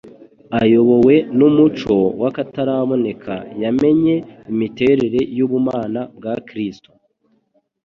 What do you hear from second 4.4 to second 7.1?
imiterere y'ubumana bwa Kristo.